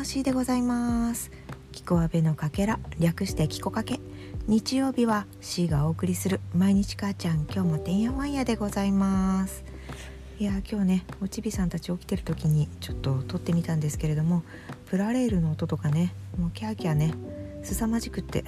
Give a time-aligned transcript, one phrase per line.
[0.00, 1.30] も C でございます。
[1.72, 4.00] キコアベのかけら略してキコかけ。
[4.46, 7.44] 日曜日は C がお送りする毎日母ちゃん。
[7.44, 9.62] 今日もてんやわんやでございます。
[10.38, 14.42] いや今日ねおちびさんたち起きてる時にちょっと撮ってみたんですけれども
[14.86, 17.12] プラレールの音とかねもうキャーキャーね
[17.62, 18.44] 凄まじくって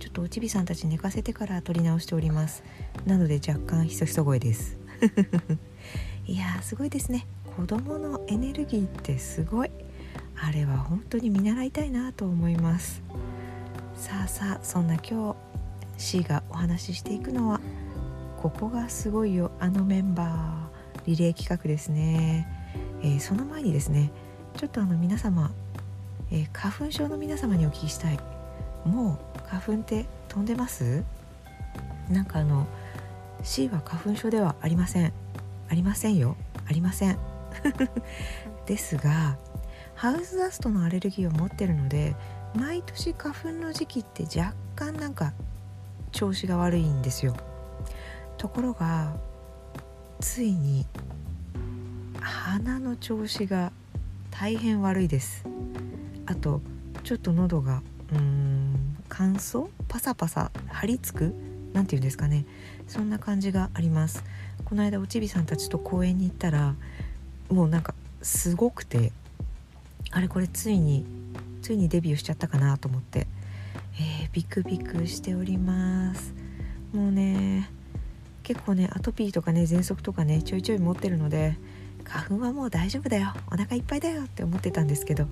[0.00, 2.64] ちょっとおちびさんたち寝かせてから撮り直しております。
[3.06, 4.76] なので若干ひそひそ声です。
[6.26, 7.28] いやーすごいですね。
[7.56, 9.70] 子供のエネルギーってすごい。
[10.40, 13.02] あれは本当に見習いたいなと思います。
[13.96, 15.36] さあさあそんな今日
[16.00, 17.60] C がお話ししていくのは
[18.36, 22.46] ここがすごいよあのメンバーリレー企画ですね、
[23.02, 24.10] えー、その前にですね
[24.56, 25.50] ちょっとあの皆様、
[26.30, 28.18] えー、花粉症の皆様にお聞きしたい。
[28.84, 31.02] もう花粉って飛んでます？
[32.10, 32.66] なんかあの
[33.42, 35.12] C は花粉症ではありません。
[35.68, 36.36] ありませんよ。
[36.68, 37.18] ありません。
[38.66, 39.36] ですが
[39.96, 42.14] ハウスダストのアレルギーを持ってるので
[42.54, 45.32] 毎年花粉の時期って若干なんか
[46.12, 47.34] 調子が悪いんですよ。
[48.36, 49.14] ところが
[50.20, 50.86] ついに
[52.20, 53.72] 鼻の調子が
[54.30, 55.46] 大変悪いです。
[56.26, 56.60] あと
[57.02, 59.68] ちょっと喉がうーん乾燥？
[59.88, 61.34] パサパサ張り付く？
[61.72, 62.44] 何て言うんですかね。
[62.86, 64.22] そんな感じがあります。
[64.66, 66.74] この間おちびさんたちと公園に行ったら
[67.50, 69.12] もうなんかすごくて
[70.16, 71.04] あれこれついに
[71.60, 73.26] ついにデビューしちゃったかなと思って、
[74.00, 76.32] えー、ビクビクしております。
[76.94, 77.68] もうね
[78.42, 81.58] 結構ねアトピーとかね喘息とかねちょいちょい持ってるので
[82.04, 83.34] 花粉はもう大丈夫だよ。
[83.48, 85.26] お腹いっぱいだよって思ってたんですけど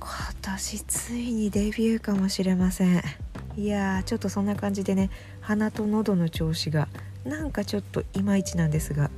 [0.00, 3.02] 今年ついにデビューかもしれません。
[3.58, 5.10] いやーちょっとそんな感じでね
[5.42, 6.88] 鼻と喉の調子が
[7.26, 9.10] なんかちょっといまいちなんですが、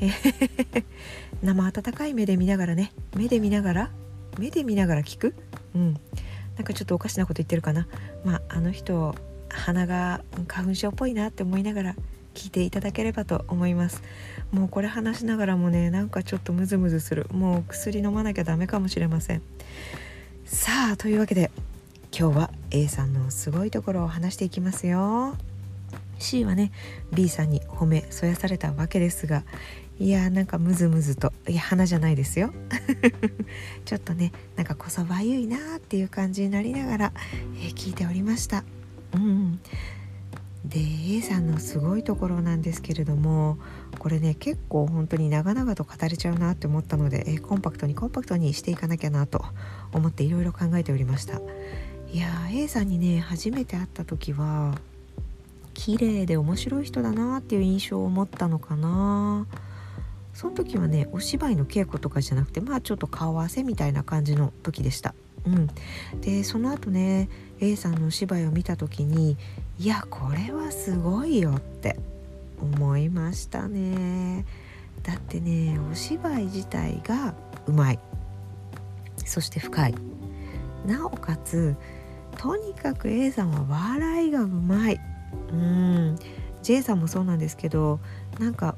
[0.00, 0.84] えー、
[1.44, 3.90] 生温かい目で見ながらね目で見ながら
[4.38, 5.34] 目で見ながら聞く？
[5.74, 5.94] うん。
[6.56, 7.86] なんかちょっとおかしなこと言ってるかな？
[8.24, 9.14] まああの人
[9.48, 11.96] 鼻が花粉症っぽいなって思いながら
[12.34, 14.02] 聞いていただければと思います。
[14.52, 17.26] もうこれ話しながらもねなんかちょっとムズムズする。
[17.32, 19.42] もう薬飲まなきゃダメかもしれません。
[20.44, 21.50] さあというわけで
[22.16, 25.36] 今日は A さんのすごいところを話していきますよ。
[26.20, 26.70] C はね
[27.12, 29.42] B さんに褒めそやされたわけですが
[30.00, 32.52] いやーなんかムズムズといや花じゃないですよ。
[33.84, 37.12] ちょっとねなんかこそばゆいなーっていう感じになりながら、
[37.56, 38.64] えー、聞いておりました。
[39.14, 39.60] うん。
[40.64, 43.58] で A さんのすごいところなんですけれども
[43.98, 49.44] これね結構本当に長々と語れちゃうなって思ったので、えー、コンパクトにコンパクトにしていかなきゃなと
[49.92, 51.40] 思っていろいろ考えておりました。
[52.12, 54.74] いやー A さんにね初めて会った時は
[55.74, 59.46] 綺麗で面白い人だなっていう印象を持ったのかな
[60.34, 65.14] その時はねお芝居の稽古とかじゃなくてまあちょっと顔合わせみたいな感じの時でした。
[65.46, 65.68] うん、
[66.20, 67.28] でその後ね
[67.60, 69.36] A さんのお芝居を見た時に
[69.78, 71.98] いやこれはすごいよって
[72.60, 74.44] 思いましたね。
[75.02, 77.34] だってねお芝居自体が
[77.66, 77.98] うまい。
[79.24, 79.94] そして深い。
[80.86, 81.76] なおかつ
[82.36, 85.00] とにかく A さんは笑いがうまい。
[85.52, 86.18] うん。
[86.62, 88.00] J さんもそうなんですけど
[88.40, 88.74] なんか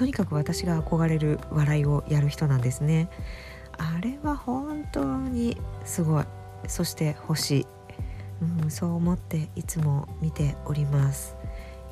[0.00, 3.10] とにかく私が憧れる笑いをやる人なんですね。
[3.76, 6.24] あれは本当にすごい。
[6.68, 7.66] そして欲しい、
[8.62, 11.36] うん、そう思っていつも見ております。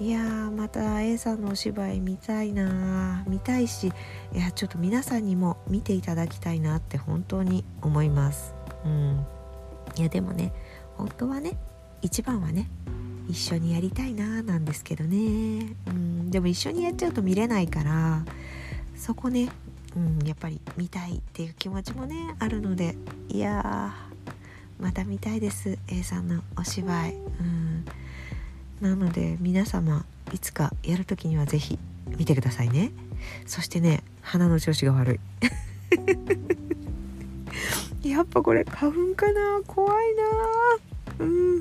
[0.01, 3.93] いやーまた A さんのお芝居見たいな見たいし。
[4.33, 8.55] いやちょっと皆さんにも見ていただきたいなって本当に思います。
[8.87, 9.27] うん。
[9.99, 10.55] いやでもね
[10.97, 11.59] 本当はね
[12.01, 12.71] 一番はね
[13.29, 18.25] 一緒にやりたいななんですけどね、うん、でも一緒にやっちゃうと見れないから
[18.97, 19.51] そこね、
[19.97, 22.97] うん、やっぱり見たいっていう気持ちもねあるので
[23.29, 23.95] いや
[24.81, 27.85] また見たいです A さんのお芝居、うん、
[28.81, 31.79] なので皆様いつかやる時には是非
[32.17, 32.93] 見てくださいね。
[33.47, 35.21] そしてね鼻の調子が悪い。
[38.09, 40.23] やっぱこれ花粉かな怖いな
[41.21, 41.59] うん。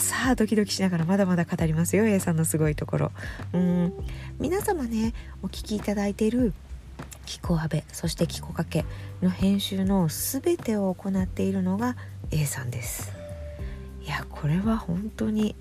[0.00, 2.06] さあドキドキしながらまだまだ語りますよ。
[2.06, 3.12] A さんのすごいところ。
[3.52, 3.92] うん。
[4.38, 5.12] 皆様ね
[5.42, 6.54] お聞きいただいている
[7.26, 8.84] 「キコアベ」そして「キコかけ」
[9.22, 11.96] の編集の全てを行っているのが
[12.30, 13.12] A さんです。
[14.02, 15.54] いやこれは本当に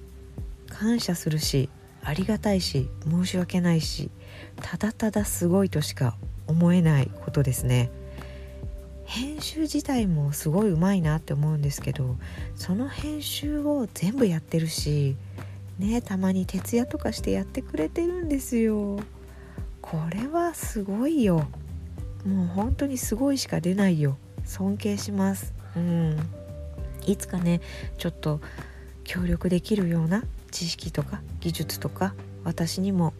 [0.69, 1.69] 感謝するし
[2.03, 4.09] ありがたいし申し訳ないし
[4.61, 6.15] ただただすごいとしか
[6.47, 7.91] 思えないことですね。
[9.09, 12.15] 編集自体もすごいうまいなって思うんですけど
[12.55, 15.15] その編集を全部やってるし
[15.79, 18.99] ねたまに徹夜とかしてやってくれてるんですよ。
[19.81, 21.47] これはすごいよ。
[22.23, 24.15] もう本当にすごいしか出ないよ。
[24.45, 25.53] 尊敬します。
[25.75, 26.19] うん。
[27.07, 27.61] いつかね
[27.97, 28.41] ちょっと
[29.05, 32.13] 協力できるような知識とか技術とか
[32.43, 33.13] 私にも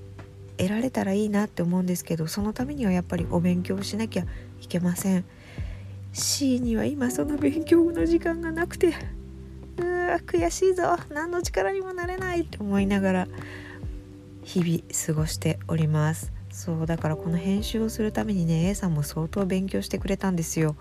[0.58, 4.26] 得られたらいいなって思うんですけどそのためにはやっぱりお勉強しなきゃ
[4.62, 5.26] いけません。
[6.14, 8.94] C には今その勉強の時間がなくて
[9.78, 10.98] うわ悔しいぞ。
[11.10, 13.28] 何の力にもなれないって思いながら
[14.44, 16.32] 日々過ごしております。
[16.52, 20.76] そうだからこの編集をするためにね A さんも相当勉強してくれたんですよ。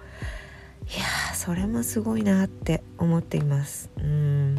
[0.89, 3.91] いやそれもすごいなって思っています。
[3.99, 4.59] うん。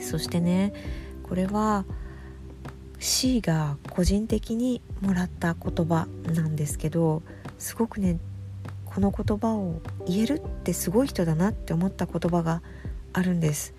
[0.00, 0.72] そしてね
[1.22, 1.84] これは
[2.98, 7.22] C が個人的にもらった言葉なんですけど
[7.58, 8.18] すごくね
[8.96, 12.62] この言葉を言えるってすごい人だなって思った言葉が
[13.12, 13.74] あるんです、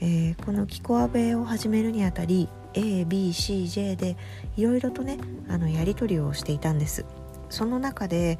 [0.00, 4.16] えー、この「キコアベ」を始めるにあたり ABCJ で
[4.56, 5.18] いろいろとね
[5.48, 7.04] あのやり取りをしていたんです。
[7.48, 8.38] その中で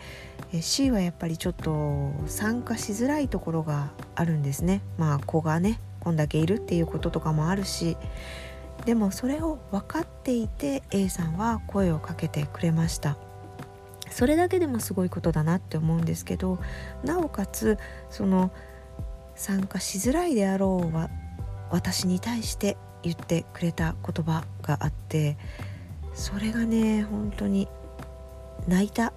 [0.61, 4.83] C はやっぱりちょっと参加しづらいところがあるんですね。
[4.99, 7.97] まあ子がねこんだけいるっていうこととかもあるし。
[8.87, 13.19] でもそれを分かっていて A さんは声をかけてくれました。
[14.11, 16.59] それだけでもすごいことだなって思うんですけど
[17.05, 17.79] なおかつ
[18.11, 18.53] その
[19.35, 21.09] 参加しづらいであろうは
[21.71, 25.39] 私に対して言ってくれた言葉があって
[26.13, 27.69] それがね本当に
[28.69, 29.13] 泣いた、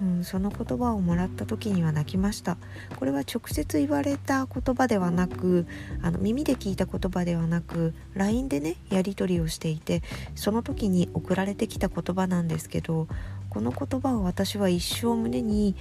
[0.00, 2.56] うん、その言葉をもらった時には泣きました。
[2.96, 5.66] これは直接言われた言葉ではなく
[6.00, 10.02] あの耳で聞いた言葉ではなく LINE でねやり取りをしていて
[10.34, 13.08] その時に送られてきた言葉なんですけど
[13.52, 15.74] この言葉を私は一生胸に、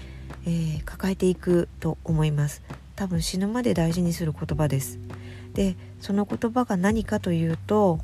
[0.46, 2.62] えー、抱えていくと思います。
[2.98, 5.00] 多分死ぬまで大事にする言葉です。
[5.54, 8.02] でその言葉が何かというと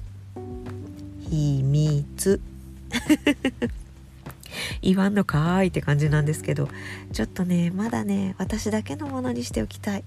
[1.30, 2.40] 秘密。
[4.81, 6.69] 言わんのかーいって感じなんですけど
[7.12, 10.06] ちょっとねまだね私だけのものにしておきたい。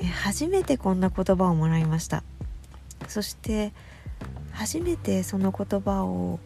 [0.00, 2.24] え初めてこんな言葉をもらいました。
[3.06, 3.72] そして
[4.50, 6.40] 初めてその言葉を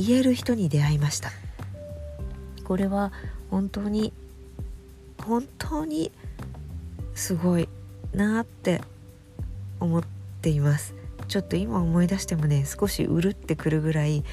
[0.00, 1.30] 言える人に出会いました。
[2.64, 3.12] これは
[3.50, 4.12] 本当に
[5.18, 6.10] 本当に
[7.14, 7.68] すごい
[8.14, 8.80] なって
[9.78, 10.04] 思っ
[10.40, 10.94] ています。
[11.28, 14.24] ちょっと今思い出してもね少しうるってくるぐらい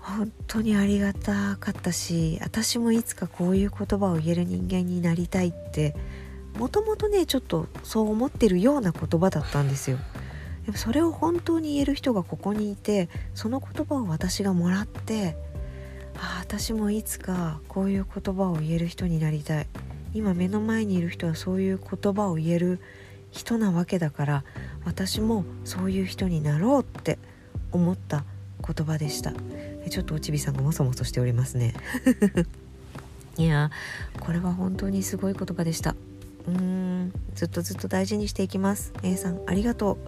[0.00, 5.94] 本当にありがたかったし私もいつかこういう言葉を言える人間になりたいって
[6.58, 9.98] もともとねちょっとそう思ってるような言葉だったんですよ。
[10.66, 15.36] でもそれを本当に言える人がここにいてその言葉を私がもらって
[16.16, 19.66] ああ私もいつかこういう言葉を言える人になりたい。
[20.14, 22.80] 今目の前にいる人はそういう言葉を言える
[23.32, 24.44] 人なわけだから
[24.86, 27.18] 私もそういう人になろうって
[27.70, 28.24] 思った
[28.66, 29.34] 言葉でした。
[29.90, 31.74] ちょっとおちびさんがもそもそしておりますね。
[33.36, 33.70] いや
[34.20, 35.94] これは本当にすごい言葉でした。
[36.48, 38.94] うーんずっとずっと大事にしていきます。
[39.02, 39.98] A さんありがとう。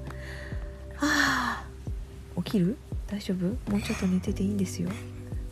[1.00, 1.64] あ
[2.44, 2.76] 起きる？
[3.06, 3.70] 大丈夫？
[3.70, 4.90] もうちょっと寝てていいんですよ。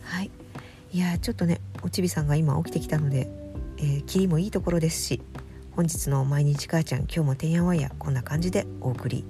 [0.03, 0.31] はい。
[0.93, 3.29] いやちょっとねおちびさんが今起きてきたので、
[3.79, 5.21] えー、霧もいいところですし
[5.73, 9.25] 本日の毎日母ちゃん今日もてんやわんやこんな感じでお送り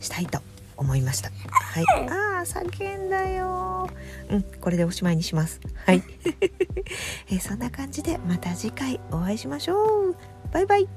[0.00, 0.40] したいと
[0.76, 1.30] 思いました。
[1.50, 1.84] はい。
[2.10, 3.88] ああ叫んだよ
[4.30, 5.60] うんこれでおしまいにします。
[5.84, 6.02] はい、
[7.30, 10.16] えー、そんな感じでまた次回お会いしましょう。
[10.52, 10.88] バイバイ